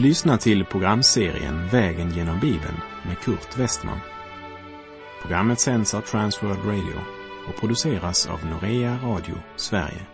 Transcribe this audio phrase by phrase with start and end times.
[0.00, 2.76] Du lyssnar till programserien Vägen genom Bibeln
[3.06, 3.98] med Kurt Westman.
[5.22, 7.00] Programmet sänds av Transworld Radio
[7.48, 10.06] och produceras av Norea Radio Sverige.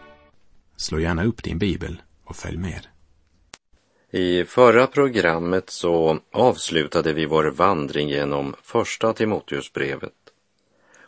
[0.77, 2.87] Slå gärna upp din bibel och följ med.
[4.11, 10.13] I förra programmet så avslutade vi vår vandring genom första Timoteusbrevet.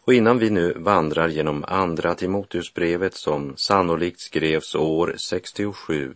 [0.05, 6.15] Och innan vi nu vandrar genom andra Timoteusbrevet som sannolikt skrevs år 67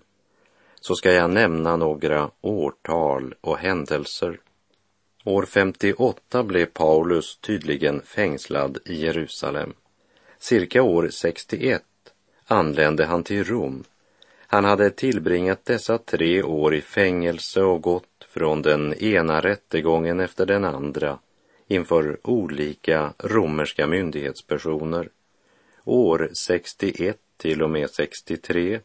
[0.82, 4.40] så ska jag nämna några årtal och händelser.
[5.24, 9.72] År 58 blev Paulus tydligen fängslad i Jerusalem.
[10.38, 11.82] Cirka år 61
[12.46, 13.84] anlände han till Rom.
[14.46, 20.46] Han hade tillbringat dessa tre år i fängelse och gått från den ena rättegången efter
[20.46, 21.18] den andra
[21.68, 25.08] inför olika romerska myndighetspersoner.
[25.84, 28.80] År 61 till och med 63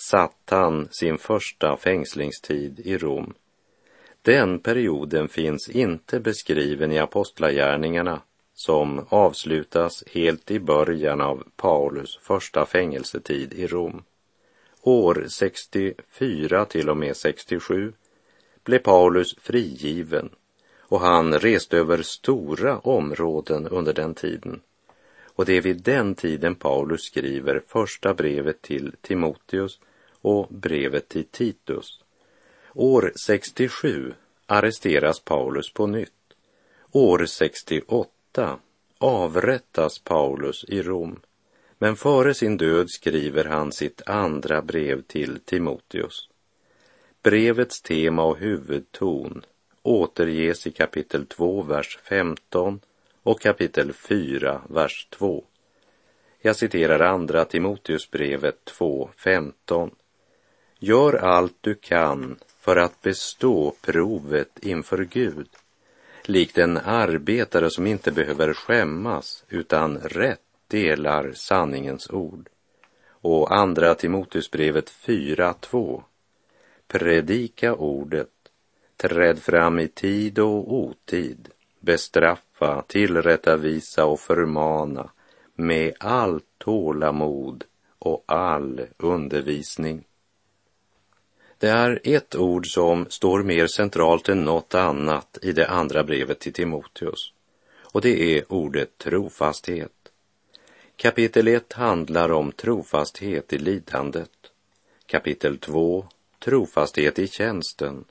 [0.00, 3.34] satt han sin första fängslingstid i Rom.
[4.22, 8.22] Den perioden finns inte beskriven i Apostlagärningarna
[8.54, 14.02] som avslutas helt i början av Paulus första fängelsetid i Rom.
[14.82, 17.92] År 64 till och med 67
[18.64, 20.30] blev Paulus frigiven
[20.78, 24.60] och han reste över stora områden under den tiden.
[25.34, 29.80] Och det är vid den tiden Paulus skriver första brevet till Timoteus
[30.20, 32.00] och brevet till Titus.
[32.74, 34.14] År 67
[34.46, 36.12] arresteras Paulus på nytt.
[36.92, 38.58] År 68
[38.98, 41.20] avrättas Paulus i Rom.
[41.78, 46.28] Men före sin död skriver han sitt andra brev till Timoteus.
[47.22, 49.44] Brevets tema och huvudton
[49.82, 52.80] återges i kapitel 2, vers 15
[53.22, 55.44] och kapitel 4, vers 2.
[56.40, 59.90] Jag citerar andra Timoteusbrevet 2.15.
[60.82, 65.48] Gör allt du kan för att bestå provet inför Gud,
[66.24, 72.48] likt en arbetare som inte behöver skämmas utan rätt delar sanningens ord.
[73.10, 76.02] Och andra Timoteusbrevet 4.2.
[76.88, 78.28] Predika ordet,
[78.96, 81.48] träd fram i tid och otid,
[81.80, 85.10] bestraffa, tillrättavisa och förmana
[85.54, 87.64] med allt tålamod
[87.98, 90.04] och all undervisning.
[91.60, 96.38] Det är ett ord som står mer centralt än något annat i det andra brevet
[96.38, 97.32] till Timoteus.
[97.82, 99.92] Och det är ordet trofasthet.
[100.96, 104.30] Kapitel 1 handlar om trofasthet i lidandet.
[105.06, 106.06] Kapitel 2
[106.38, 108.04] trofasthet i tjänsten.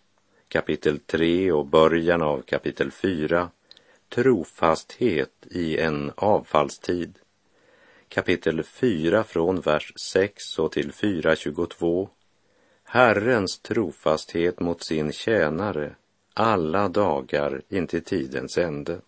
[0.47, 3.49] Kapitel 3 och början av kapitel 4
[4.09, 7.13] trofasthet i en avfallstid.
[8.09, 12.09] Kapitel 4 från vers 6 och till 4.22
[12.91, 15.95] Herrens trofasthet mot sin tjänare
[16.33, 19.01] alla dagar intill tidens ände.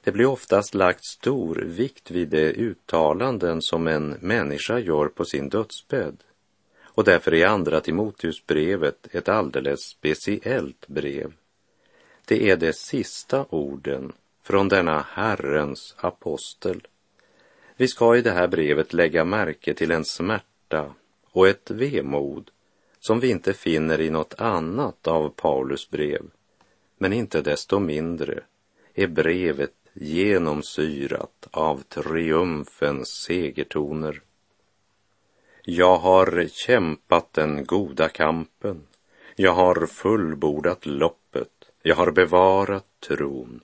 [0.00, 5.48] Det blir oftast lagt stor vikt vid de uttalanden som en människa gör på sin
[5.48, 6.16] dödsbädd.
[6.82, 11.32] Och därför är Andra Timoteusbrevet ett alldeles speciellt brev.
[12.24, 14.12] Det är de sista orden
[14.42, 16.86] från denna Herrens apostel.
[17.76, 20.94] Vi ska i det här brevet lägga märke till en smärta
[21.30, 22.50] och ett vemod
[23.06, 26.22] som vi inte finner i något annat av Paulus brev.
[26.98, 28.40] Men inte desto mindre
[28.94, 34.22] är brevet genomsyrat av triumfens segertoner.
[35.62, 38.82] Jag har kämpat den goda kampen.
[39.36, 41.70] Jag har fullbordat loppet.
[41.82, 43.60] Jag har bevarat tron.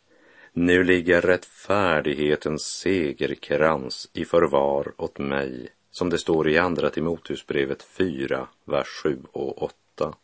[0.53, 8.49] Nu ligger rättfärdighetens segerkrans i förvar åt mig som det står i Andra Timoteusbrevet 4,
[8.65, 10.15] vers 7 och 8.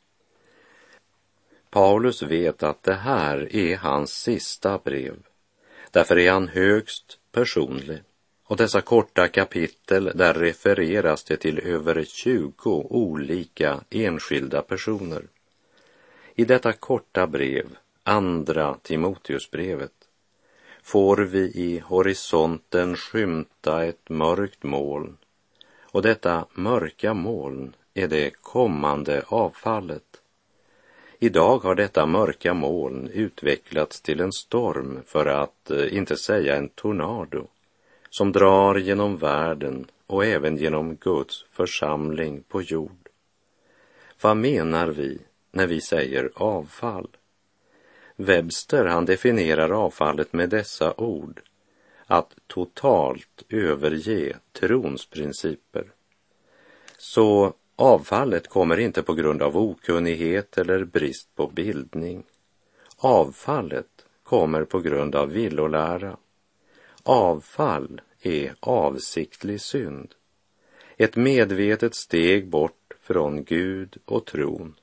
[1.71, 5.17] Paulus vet att det här är hans sista brev.
[5.91, 8.03] Därför är han högst personlig.
[8.45, 15.23] Och dessa korta kapitel, där refereras det till över 20 olika enskilda personer.
[16.35, 19.93] I detta korta brev, Andra Timoteusbrevet,
[20.83, 25.17] får vi i horisonten skymta ett mörkt moln
[25.97, 30.21] och detta mörka moln är det kommande avfallet.
[31.19, 36.69] Idag har detta mörka moln utvecklats till en storm, för att eh, inte säga en
[36.69, 37.47] tornado,
[38.11, 43.09] som drar genom världen och även genom Guds församling på jord.
[44.21, 45.19] Vad menar vi
[45.53, 47.09] när vi säger avfall?
[48.17, 51.43] Webster han definierar avfallet med dessa ord
[52.07, 55.93] att totalt överge trons principer.
[56.99, 62.25] Så Avfallet kommer inte på grund av okunnighet eller brist på bildning.
[62.97, 66.17] Avfallet kommer på grund av villolära.
[67.03, 70.15] Avfall är avsiktlig synd.
[70.97, 74.75] Ett medvetet steg bort från Gud och tron.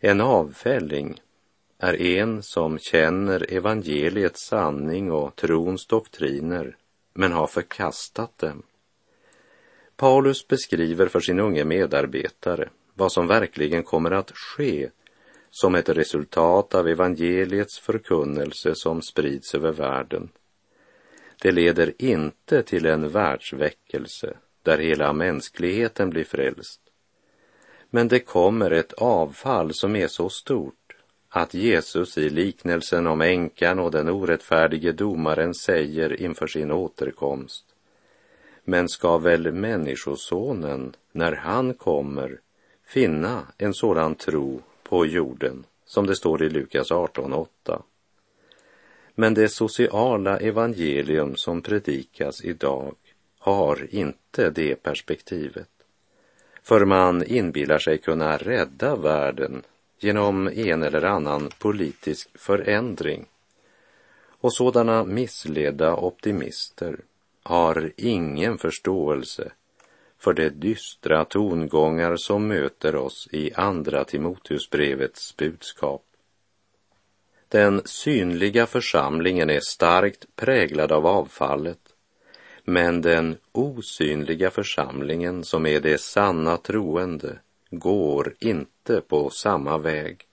[0.00, 1.20] En avfälling
[1.80, 6.76] är en som känner evangeliets sanning och trons doktriner
[7.14, 8.62] men har förkastat dem.
[9.96, 14.90] Paulus beskriver för sin unge medarbetare vad som verkligen kommer att ske
[15.50, 20.28] som ett resultat av evangeliets förkunnelse som sprids över världen.
[21.42, 26.80] Det leder inte till en världsväckelse där hela mänskligheten blir frälst.
[27.90, 30.74] Men det kommer ett avfall som är så stort
[31.32, 37.64] att Jesus i liknelsen om änkan och den orättfärdige domaren säger inför sin återkomst.
[38.64, 42.40] Men ska väl Människosonen, när han kommer,
[42.86, 47.82] finna en sådan tro på jorden, som det står i Lukas 18.8.
[49.14, 52.94] Men det sociala evangelium som predikas idag
[53.38, 55.68] har inte det perspektivet.
[56.62, 59.62] För man inbillar sig kunna rädda världen
[60.00, 63.26] genom en eller annan politisk förändring.
[64.40, 67.00] Och sådana missledda optimister
[67.42, 69.52] har ingen förståelse
[70.18, 76.04] för de dystra tongångar som möter oss i Andra Timoteusbrevets budskap.
[77.48, 81.94] Den synliga församlingen är starkt präglad av avfallet,
[82.64, 87.38] men den osynliga församlingen som är det sanna troende
[87.70, 90.26] går inte på samma väg.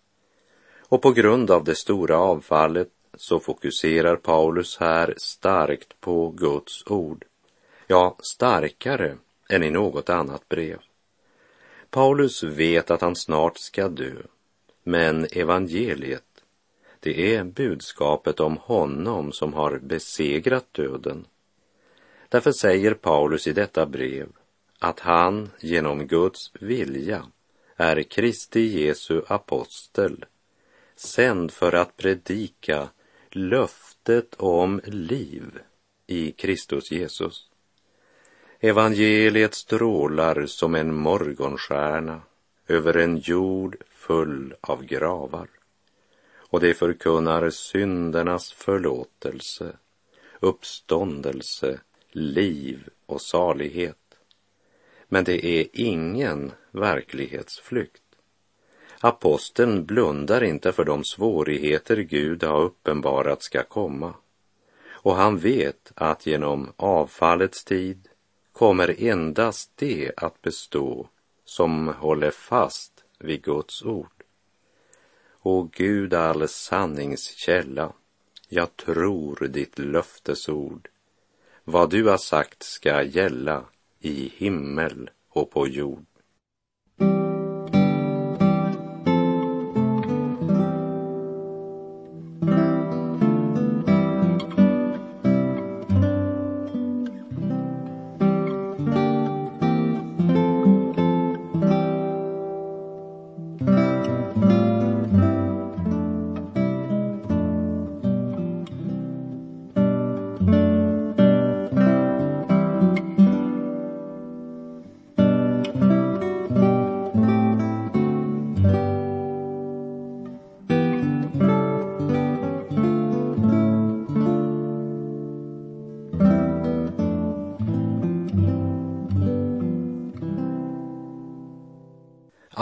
[0.89, 7.25] Och på grund av det stora avfallet så fokuserar Paulus här starkt på Guds ord.
[7.87, 9.17] Ja, starkare
[9.49, 10.79] än i något annat brev.
[11.89, 14.15] Paulus vet att han snart ska dö,
[14.83, 16.23] men evangeliet,
[16.99, 21.25] det är budskapet om honom som har besegrat döden.
[22.29, 24.27] Därför säger Paulus i detta brev
[24.79, 27.25] att han genom Guds vilja
[27.75, 30.25] är Kristi Jesu apostel,
[30.95, 32.89] sänd för att predika
[33.31, 35.59] löftet om liv
[36.07, 37.49] i Kristus Jesus.
[38.59, 42.21] Evangeliet strålar som en morgonstjärna
[42.67, 45.47] över en jord full av gravar
[46.49, 49.77] och det förkunnar syndernas förlåtelse,
[50.39, 51.79] uppståndelse,
[52.11, 54.06] liv och salighet.
[55.07, 58.01] Men det är ingen verklighetsflykt.
[58.99, 64.13] Aposteln blundar inte för de svårigheter Gud har uppenbarat ska komma.
[64.89, 68.07] Och han vet att genom avfallets tid
[68.51, 71.09] kommer endast det att bestå
[71.45, 74.23] som håller fast vid Guds ord.
[75.41, 77.93] O Gud all sanningskälla,
[78.49, 80.89] jag tror ditt löftesord.
[81.63, 83.65] Vad du har sagt ska gälla
[83.99, 86.06] i himmel och på jord.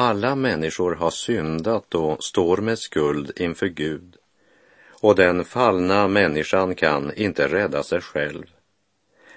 [0.06, 4.16] Alla människor har syndat och står med skuld inför Gud.
[4.90, 8.46] Och den fallna människan kan inte rädda sig själv.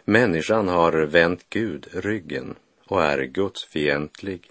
[0.05, 2.55] Människan har vänt Gud ryggen
[2.87, 4.51] och är gudsfientlig.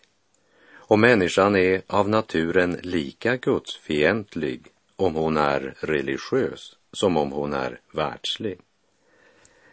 [0.74, 7.80] Och människan är av naturen lika gudsfientlig om hon är religiös som om hon är
[7.94, 8.60] världslig.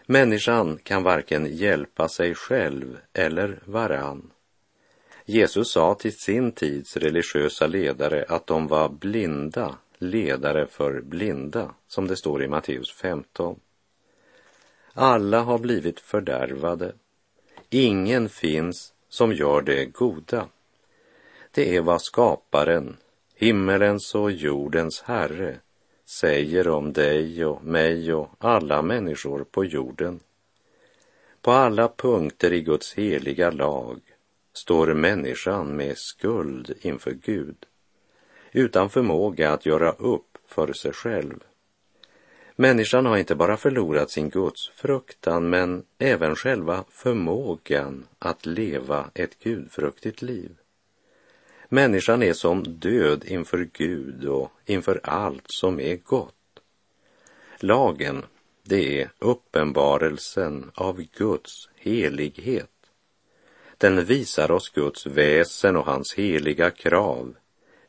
[0.06, 4.30] Människan kan varken hjälpa sig själv eller varann.
[5.26, 12.07] Jesus sa till sin tids religiösa ledare att de var blinda ledare för blinda, som
[12.07, 13.61] det står i Matteus 15.
[14.93, 16.93] Alla har blivit fördärvade.
[17.71, 20.49] Ingen finns som gör det goda.
[21.50, 22.97] Det är vad skaparen,
[23.35, 25.57] himmelens och jordens Herre,
[26.21, 30.21] säger om dig och mig och alla människor på jorden.
[31.43, 34.00] På alla punkter i Guds heliga lag
[34.54, 37.56] står människan med skuld inför Gud,
[38.52, 41.44] utan förmåga att göra upp för sig själv.
[42.56, 49.38] Människan har inte bara förlorat sin Guds fruktan men även själva förmågan att leva ett
[49.38, 50.50] gudfruktigt liv.
[51.68, 56.34] Människan är som död inför Gud och inför allt som är gott.
[57.58, 58.25] Lagen,
[58.62, 62.74] det är uppenbarelsen av Guds helighet.
[63.78, 67.35] Den visar oss Guds väsen och hans heliga krav,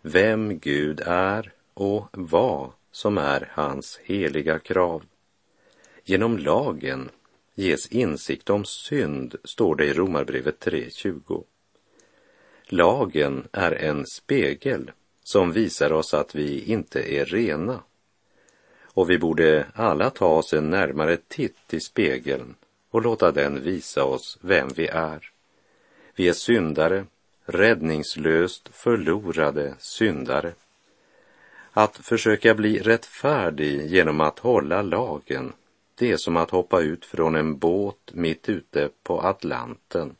[0.01, 5.03] vem Gud är och vad som är hans heliga krav.
[6.03, 7.09] Genom lagen
[7.55, 11.43] ges insikt om synd, står det i Romarbrevet 3.20.
[12.67, 14.91] Lagen är en spegel
[15.23, 17.83] som visar oss att vi inte är rena.
[18.83, 22.55] Och vi borde alla ta oss en närmare titt i spegeln
[22.89, 25.34] och låta den visa oss vem vi är.
[26.15, 27.05] Vi är syndare,
[27.45, 30.53] räddningslöst förlorade syndare.
[31.71, 35.53] Att försöka bli rättfärdig genom att hålla lagen,
[35.95, 40.15] det är som att hoppa ut från en båt mitt ute på Atlanten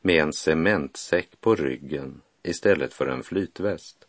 [0.00, 4.06] med en cementsäck på ryggen istället för en flytväst.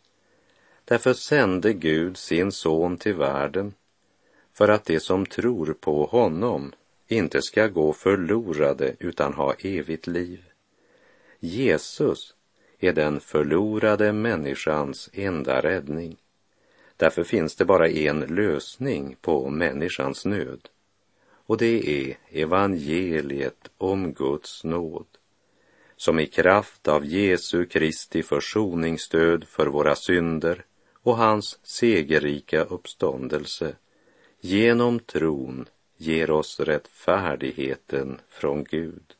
[0.84, 3.74] Därför sände Gud sin son till världen
[4.52, 6.72] för att de som tror på honom
[7.08, 10.47] inte ska gå förlorade utan ha evigt liv.
[11.40, 12.34] Jesus
[12.78, 16.16] är den förlorade människans enda räddning.
[16.96, 20.68] Därför finns det bara en lösning på människans nöd
[21.48, 25.06] och det är evangeliet om Guds nåd
[25.96, 30.64] som i kraft av Jesu Kristi försoningsstöd för våra synder
[31.02, 33.76] och hans segerrika uppståndelse
[34.40, 39.14] genom tron ger oss rättfärdigheten från Gud.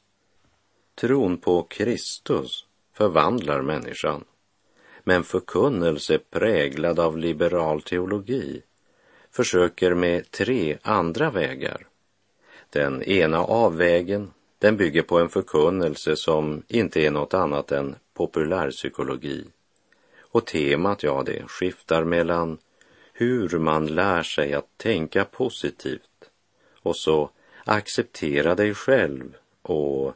[1.00, 4.24] Tron på Kristus förvandlar människan,
[5.04, 8.62] men förkunnelse präglad av liberal teologi
[9.30, 11.86] försöker med tre andra vägar.
[12.70, 19.44] Den ena avvägen den bygger på en förkunnelse som inte är något annat än populärpsykologi.
[20.20, 22.58] Och temat, ja, det skiftar mellan
[23.12, 26.30] hur man lär sig att tänka positivt
[26.82, 27.30] och så
[27.64, 30.14] acceptera dig själv och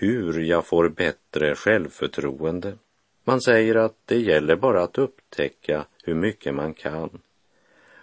[0.00, 2.78] hur jag får bättre självförtroende.
[3.24, 7.20] Man säger att det gäller bara att upptäcka hur mycket man kan.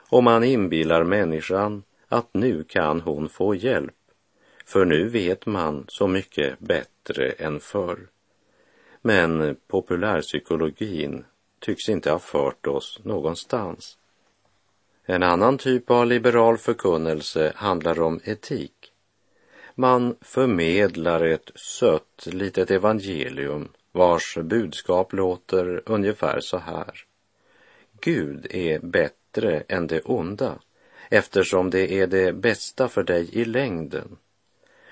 [0.10, 3.94] Och man inbillar människan att nu kan hon få hjälp
[4.66, 8.08] för nu vet man så mycket bättre än förr.
[9.02, 11.26] Men populärpsykologin
[11.60, 13.98] tycks inte ha fört oss någonstans.
[15.06, 18.94] En annan typ av liberal förkunnelse handlar om etik.
[19.80, 27.04] Man förmedlar ett sött litet evangelium vars budskap låter ungefär så här.
[28.02, 30.60] Gud är bättre än det onda
[31.10, 34.18] eftersom det är det bästa för dig i längden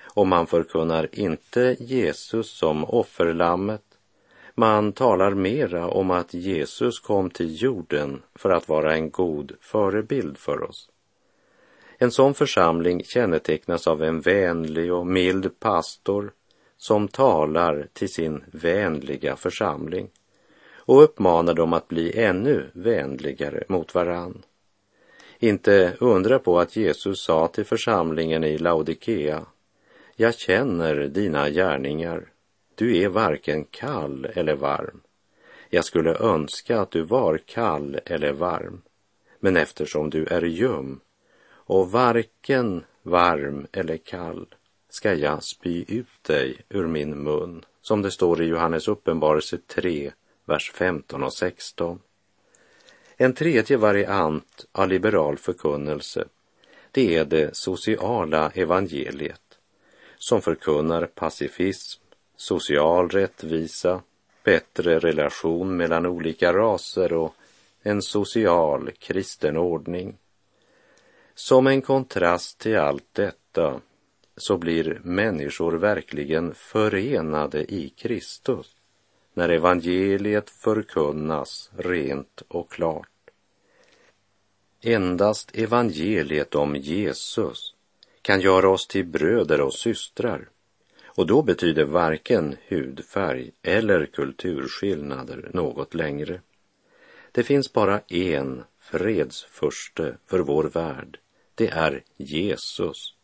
[0.02, 3.84] och man förkunnar inte Jesus som offerlammet.
[4.54, 10.38] Man talar mera om att Jesus kom till jorden för att vara en god förebild
[10.38, 10.90] för oss.
[11.98, 16.32] En sån församling kännetecknas av en vänlig och mild pastor
[16.76, 20.10] som talar till sin vänliga församling
[20.74, 24.42] och uppmanar dem att bli ännu vänligare mot varann.
[25.38, 29.46] Inte undra på att Jesus sa till församlingen i Laodikea
[30.18, 32.28] jag känner dina gärningar.
[32.74, 35.00] Du är varken kall eller varm.
[35.70, 38.82] Jag skulle önska att du var kall eller varm.
[39.40, 41.00] Men eftersom du är ljum
[41.66, 44.46] och varken varm eller kall
[44.88, 50.12] ska jag spy ut dig ur min mun, som det står i Johannes uppenbarelse 3,
[50.44, 52.00] vers 15 och 16.
[53.16, 56.24] En tredje variant av liberal förkunnelse,
[56.90, 59.58] det är det sociala evangeliet
[60.18, 62.02] som förkunnar pacifism,
[62.36, 64.02] social rättvisa,
[64.44, 67.34] bättre relation mellan olika raser och
[67.82, 70.16] en social kristen ordning.
[71.38, 73.80] Som en kontrast till allt detta
[74.36, 78.76] så blir människor verkligen förenade i Kristus
[79.34, 83.08] när evangeliet förkunnas rent och klart.
[84.82, 87.74] Endast evangeliet om Jesus
[88.22, 90.48] kan göra oss till bröder och systrar.
[91.04, 96.40] Och då betyder varken hudfärg eller kulturskillnader något längre.
[97.32, 101.18] Det finns bara en fredsförste för vår värld.
[101.56, 103.14] Det är Jesus.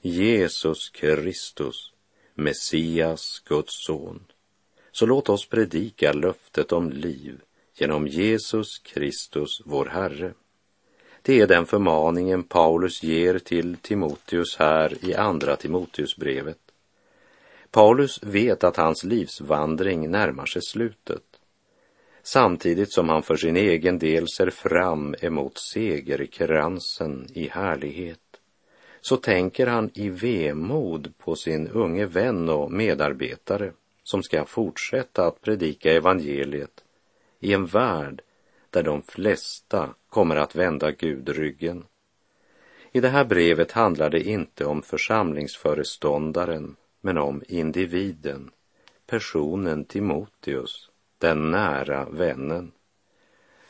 [0.00, 1.92] Jesus Kristus,
[2.34, 4.24] Messias, Guds son,
[4.92, 7.40] Så låt oss predika löftet om liv
[7.74, 10.34] genom Jesus Kristus, vår Herre.
[11.22, 16.58] Det är den förmaningen Paulus ger till Timoteus här i Andra Timoteusbrevet.
[17.70, 21.35] Paulus vet att hans livsvandring närmar sig slutet,
[22.26, 28.20] samtidigt som han för sin egen del ser fram emot segerkransen i härlighet.
[29.00, 35.40] Så tänker han i vemod på sin unge vän och medarbetare som ska fortsätta att
[35.40, 36.84] predika evangeliet
[37.40, 38.22] i en värld
[38.70, 41.84] där de flesta kommer att vända Gud ryggen.
[42.92, 48.50] I det här brevet handlar det inte om församlingsföreståndaren, men om individen,
[49.06, 52.72] personen Timoteus, den nära vännen.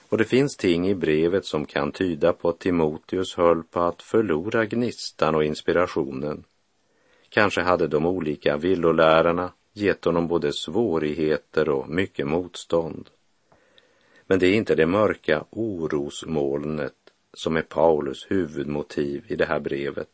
[0.09, 4.03] Och det finns ting i brevet som kan tyda på att Timoteus höll på att
[4.03, 6.45] förlora gnistan och inspirationen.
[7.29, 13.11] Kanske hade de olika villolärarna gett honom både svårigheter och mycket motstånd.
[14.27, 16.95] Men det är inte det mörka orosmolnet
[17.33, 20.11] som är Paulus huvudmotiv i det här brevet,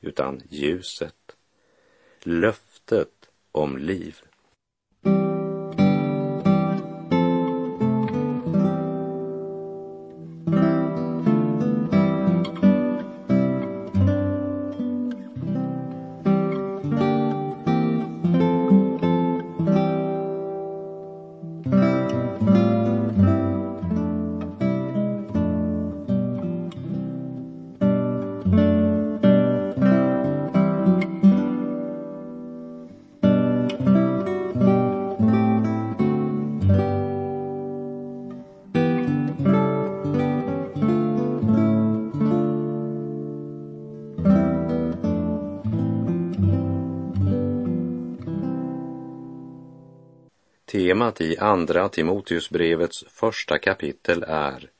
[0.00, 1.36] utan ljuset,
[2.22, 4.16] löftet om liv.
[50.72, 54.70] Temat i Andra Timoteusbrevets första kapitel är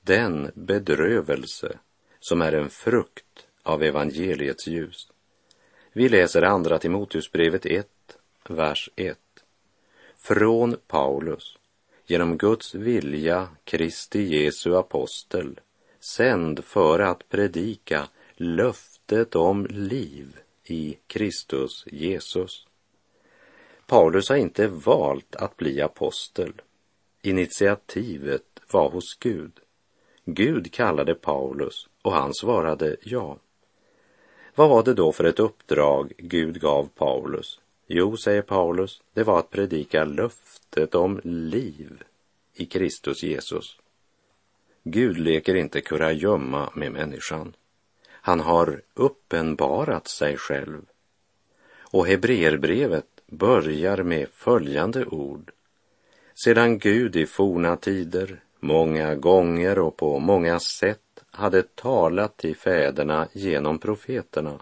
[0.00, 1.78] den bedrövelse
[2.18, 5.08] som är en frukt av evangeliets ljus.
[5.92, 7.88] Vi läser Andra Timoteusbrevet 1,
[8.48, 9.18] vers 1.
[10.16, 11.58] Från Paulus,
[12.06, 15.60] genom Guds vilja, Kristi Jesu apostel,
[16.00, 22.66] sänd för att predika löftet om liv i Kristus Jesus
[23.90, 26.52] Paulus har inte valt att bli apostel.
[27.22, 29.52] Initiativet var hos Gud.
[30.24, 33.38] Gud kallade Paulus och han svarade ja.
[34.54, 37.60] Vad var det då för ett uppdrag Gud gav Paulus?
[37.86, 42.02] Jo, säger Paulus, det var att predika löftet om liv
[42.54, 43.78] i Kristus Jesus.
[44.82, 47.56] Gud leker inte kurragömma med människan.
[48.08, 50.82] Han har uppenbarat sig själv.
[51.92, 55.52] Och Hebreerbrevet börjar med följande ord.
[56.44, 63.28] Sedan Gud i forna tider många gånger och på många sätt hade talat till fäderna
[63.32, 64.60] genom profeterna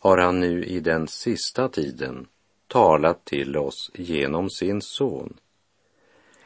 [0.00, 2.26] har han nu i den sista tiden
[2.66, 5.36] talat till oss genom sin son.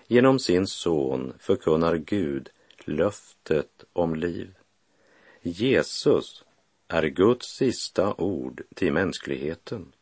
[0.07, 2.48] Genom sin son förkunnar Gud
[2.85, 4.55] löftet om liv.
[5.42, 6.44] Jesus
[6.88, 9.92] är Guds sista ord till mänskligheten.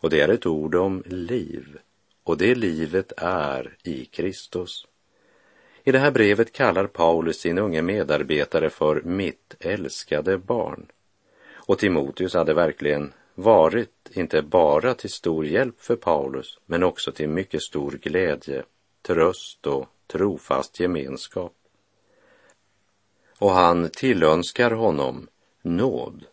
[0.00, 1.78] Och det är ett ord om liv.
[2.24, 4.86] Och det livet är i Kristus.
[5.84, 10.86] I det här brevet kallar Paulus sin unge medarbetare för mitt älskade barn.
[11.54, 17.28] Och Timoteus hade verkligen varit inte bara till stor hjälp för Paulus, men också till
[17.28, 18.62] mycket stor glädje,
[19.02, 21.54] tröst och trofast gemenskap.
[23.38, 25.28] Och han tillönskar honom
[25.62, 26.24] nåd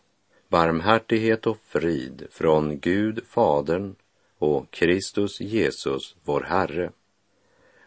[0.48, 3.94] barmhärtighet och frid från Gud Fadern
[4.38, 6.90] och Kristus Jesus, vår Herre.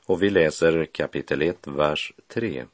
[0.05, 2.65] Och vi läser kapitel 1, vers 3.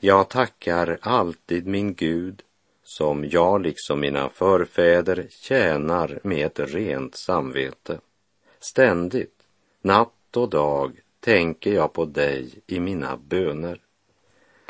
[0.00, 2.42] Jag tackar alltid min Gud
[2.84, 8.00] som jag liksom mina förfäder tjänar med ett rent samvete.
[8.60, 9.42] Ständigt,
[9.80, 13.80] natt och dag, tänker jag på dig i mina böner.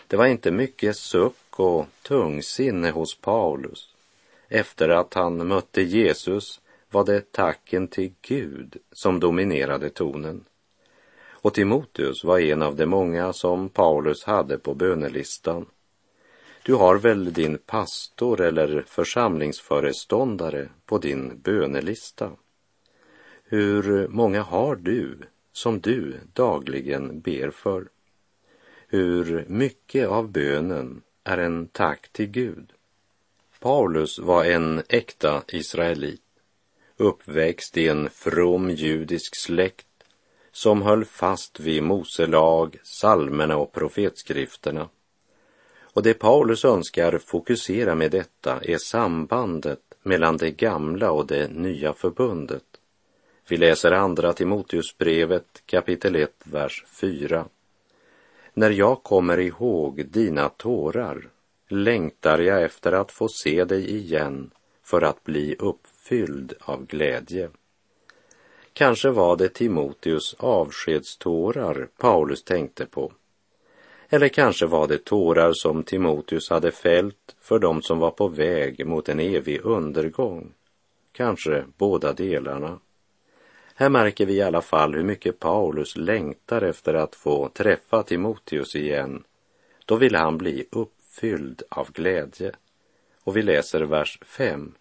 [0.07, 3.95] Det var inte mycket suck och tungsinne hos Paulus
[4.49, 10.45] efter att han mötte Jesus var det tacken till Gud som dominerade tonen.
[11.41, 15.67] Och Timoteus var en av de många som Paulus hade på bönelistan.
[16.63, 22.31] Du har väl din pastor eller församlingsföreståndare på din bönelista?
[23.45, 25.19] Hur många har du
[25.53, 27.89] som du dagligen ber för?
[28.89, 32.73] Hur mycket av bönen är en tack till Gud?
[33.61, 36.21] Paulus var en äkta israelit,
[36.97, 39.87] uppväxt i en from judisk släkt
[40.53, 44.89] som höll fast vid Mose lag, salmerna och profetskrifterna.
[45.81, 51.93] Och det Paulus önskar fokusera med detta är sambandet mellan det gamla och det nya
[51.93, 52.65] förbundet.
[53.49, 57.45] Vi läser andra Timoteusbrevet kapitel 1, vers 4.
[58.55, 61.29] När jag kommer ihåg dina tårar
[61.69, 64.51] längtar jag efter att få se dig igen
[64.83, 67.51] för att bli uppfylld av glädje.
[68.73, 73.13] Kanske var det Timoteus avskedstårar Paulus tänkte på.
[74.09, 78.87] Eller kanske var det tårar som Timoteus hade fällt för dem som var på väg
[78.87, 80.53] mot en evig undergång.
[81.13, 82.79] Kanske båda delarna.
[83.75, 88.77] Här märker vi i alla fall hur mycket Paulus längtar efter att få träffa Timoteus
[88.77, 89.25] igen.
[89.85, 90.69] Då vill han bli
[91.21, 92.53] fylld av glädje.
[93.25, 94.75] Och vi läser vers 5.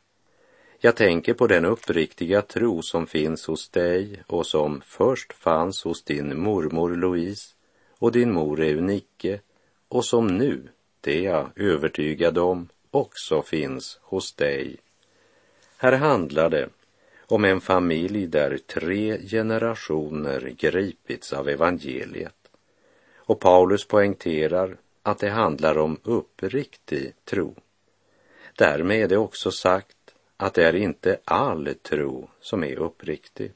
[0.79, 6.03] Jag tänker på den uppriktiga tro som finns hos dig och som först fanns hos
[6.03, 7.55] din mormor Louise
[7.99, 9.39] och din mor Eunike
[9.87, 10.69] och som nu,
[11.01, 14.77] det är jag övertygad om, också finns hos dig.
[15.77, 16.69] Här handlar det
[17.25, 22.33] om en familj där tre generationer gripits av evangeliet.
[23.15, 27.55] Och Paulus poängterar att det handlar om uppriktig tro.
[28.55, 29.97] Därmed är det också sagt
[30.37, 33.53] att det är inte all tro som är uppriktig.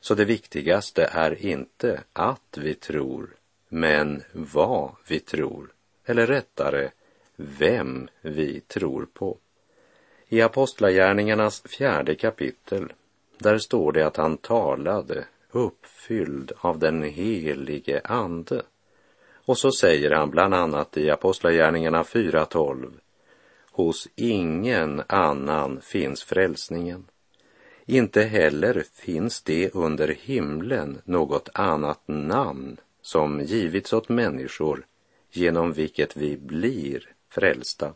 [0.00, 3.36] Så det viktigaste är inte att vi tror,
[3.68, 5.72] men vad vi tror,
[6.04, 6.90] eller rättare,
[7.36, 9.38] vem vi tror på.
[10.28, 12.92] I Apostlagärningarnas fjärde kapitel,
[13.38, 18.62] där står det att han talade uppfylld av den helige Ande.
[19.48, 22.92] Och så säger han bland annat i Apostlagärningarna 4.12
[23.70, 27.06] Hos ingen annan finns frälsningen.
[27.86, 34.86] Inte heller finns det under himlen något annat namn som givits åt människor
[35.30, 37.94] genom vilket vi blir frälsta.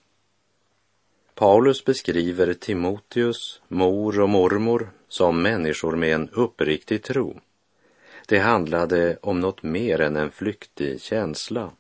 [1.34, 7.40] Paulus beskriver Timoteus, mor och mormor som människor med en uppriktig tro.
[8.32, 11.70] Det handlade om något mer än en flyktig känsla.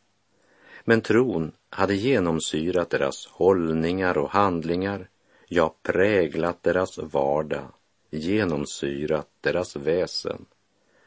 [0.84, 5.08] Men tron hade genomsyrat deras hållningar och handlingar,
[5.48, 7.64] ja, präglat deras vardag,
[8.10, 10.44] genomsyrat deras väsen.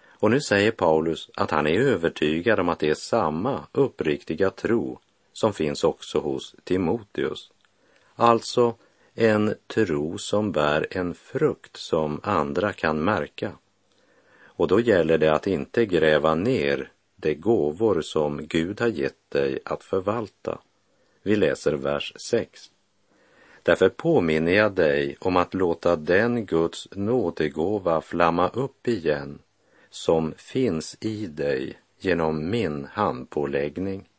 [0.08, 5.00] Och nu säger Paulus att han är övertygad om att det är samma uppriktiga tro
[5.34, 7.52] som finns också hos Timoteus.
[8.16, 8.76] Alltså
[9.14, 13.52] en tro som bär en frukt som andra kan märka.
[14.56, 19.60] Och då gäller det att inte gräva ner de gåvor som Gud har gett dig
[19.66, 20.60] att förvalta.
[21.24, 22.72] Vi läser vers 6.
[23.64, 29.40] Därför påminner jag dig om att låta den Guds nådegåva flamma upp igen
[29.90, 34.10] som finns i dig genom min handpåläggning.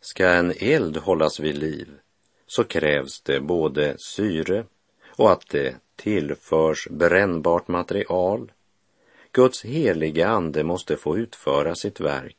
[0.00, 1.88] Ska en eld hållas vid liv
[2.46, 4.64] så krävs det både syre
[5.06, 8.52] och att det tillförs brännbart material
[9.36, 12.36] Guds heliga ande måste få utföra sitt verk.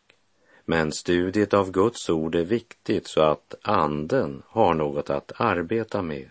[0.65, 6.29] Men studiet av Guds ord är viktigt så att anden har något att arbeta med.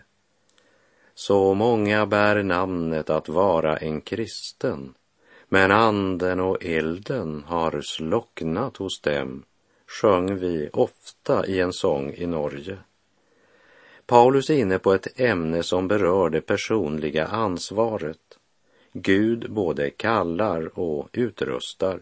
[1.15, 4.93] Så många bär namnet att vara en kristen,
[5.49, 9.43] men anden och elden har slocknat hos dem,
[9.87, 12.77] sjöng vi ofta i en sång i Norge.
[14.05, 18.37] Paulus är inne på ett ämne som berör det personliga ansvaret
[19.01, 21.99] Gud både kallar och utrustar.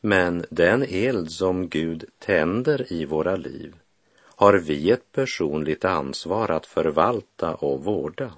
[0.00, 3.74] Men den eld som Gud tänder i våra liv
[4.18, 8.32] har vi ett personligt ansvar att förvalta och vårda.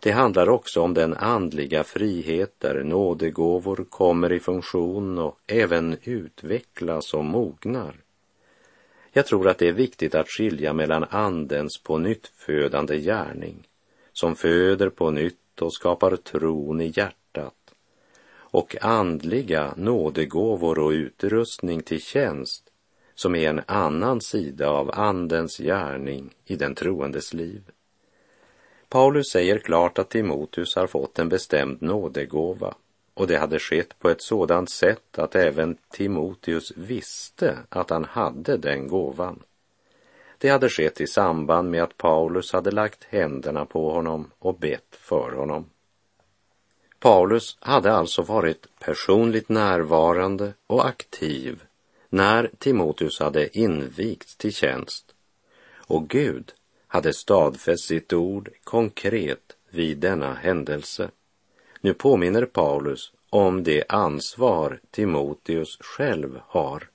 [0.00, 7.14] Det handlar också om den andliga frihet där nådegåvor kommer i funktion och även utvecklas
[7.14, 7.94] och mognar.
[9.12, 13.66] Jag tror att det är viktigt att skilja mellan andens på nyttfödande gärning,
[14.12, 17.74] som föder på nytt och skapar tron i hjärtat
[18.36, 22.70] och andliga nådegåvor och utrustning till tjänst
[23.14, 27.62] som är en annan sida av Andens gärning i den troendes liv.
[28.88, 32.74] Paulus säger klart att Timoteus har fått en bestämd nådegåva
[33.14, 38.56] och det hade skett på ett sådant sätt att även Timoteus visste att han hade
[38.56, 39.42] den gåvan.
[40.44, 44.96] Det hade skett i samband med att Paulus hade lagt händerna på honom och bett
[45.00, 45.70] för honom.
[46.98, 51.64] Paulus hade alltså varit personligt närvarande och aktiv
[52.08, 55.14] när Timoteus hade invigts till tjänst
[55.86, 56.52] och Gud
[56.86, 61.10] hade stadfäst sitt ord konkret vid denna händelse.
[61.80, 66.88] Nu påminner Paulus om det ansvar Timoteus själv har.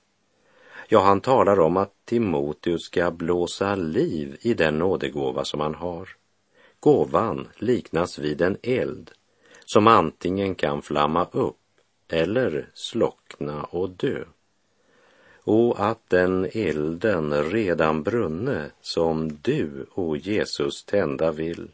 [0.92, 6.08] Ja, han talar om att Timoteus ska blåsa liv i den nådegåva som han har.
[6.80, 9.10] Gåvan liknas vid en eld
[9.64, 11.56] som antingen kan flamma upp
[12.08, 14.24] eller slockna och dö.
[15.44, 21.68] Och att den elden redan brunne som du, o Jesus, tända vill.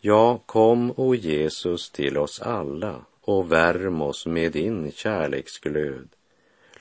[0.00, 6.08] Ja, kom, o Jesus, till oss alla och värm oss med din kärleksglöd.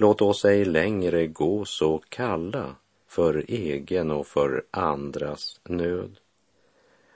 [0.02, 2.76] Låt oss ej längre gå så kalla
[3.08, 6.20] för egen och för andras nöd.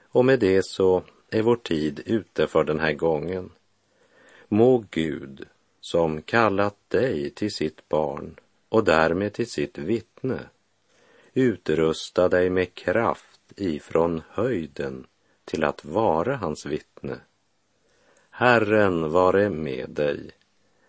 [0.02, 3.50] Och med det så är vår tid ute för den här gången.
[4.48, 5.46] Må Gud,
[5.80, 8.36] som kallat dig till sitt barn
[8.68, 10.40] och därmed till sitt vittne,
[11.32, 15.06] utrusta dig med kraft ifrån höjden
[15.44, 17.16] till att vara hans vittne.
[18.30, 20.30] Herren vare med dig.